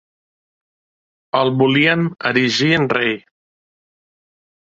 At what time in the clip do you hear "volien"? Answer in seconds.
1.59-2.07